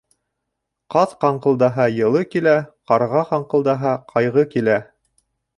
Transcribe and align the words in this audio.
Ҡаҙ 0.95 1.13
ҡаңҡылдаһа, 1.25 1.85
йылы 1.97 2.21
килә, 2.31 2.55
ҡарға 2.93 3.23
ҡарҡылдаһа, 3.33 3.95
ҡайғы 4.15 4.49
килә. 4.57 4.81